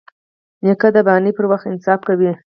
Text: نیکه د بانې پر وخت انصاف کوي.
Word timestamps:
نیکه 0.65 0.89
د 0.95 0.97
بانې 1.07 1.31
پر 1.37 1.45
وخت 1.51 1.65
انصاف 1.71 1.99
کوي. 2.07 2.31